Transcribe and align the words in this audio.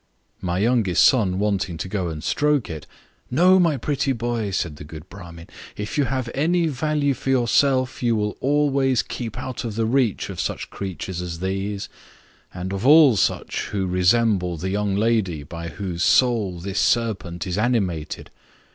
My 0.41 0.57
youngest 0.57 1.05
son 1.05 1.37
wanting 1.37 1.77
to 1.77 1.87
go 1.87 2.07
and 2.07 2.23
stroke 2.23 2.71
it; 2.71 2.87
"No, 3.29 3.59
my 3.59 3.77
pretty 3.77 4.13
boy, 4.13 4.49
said 4.49 4.77
the 4.77 4.83
good 4.83 5.07
Bramin; 5.09 5.45
if 5.77 5.95
you 5.95 6.05
have 6.05 6.27
any 6.33 6.65
value 6.65 7.13
for 7.13 7.29
yourself, 7.29 8.01
you 8.01 8.15
will 8.15 8.35
always 8.39 9.03
keep 9.03 9.37
out 9.37 9.63
of 9.63 9.75
the 9.75 9.85
reach 9.85 10.27
of 10.31 10.39
such 10.41 10.71
creatures 10.71 11.21
as 11.21 11.37
these, 11.39 11.87
and 12.51 12.73
of 12.73 12.83
all 12.83 13.15
such 13.15 13.67
who 13.67 13.85
resemble 13.85 14.57
the 14.57 14.71
young 14.71 14.95
lady 14.95 15.43
by 15.43 15.67
whose 15.67 16.01
soul 16.01 16.59
this 16.59 16.79
serpent 16.79 17.45
is 17.45 17.59
animated. 17.59 18.31